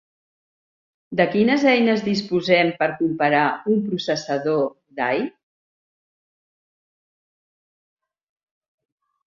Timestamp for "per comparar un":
2.81-3.85